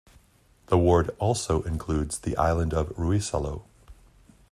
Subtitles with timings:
[0.65, 3.65] The ward also includes the island of Ruissalo.